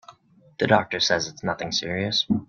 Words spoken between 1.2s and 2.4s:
it's nothing serious.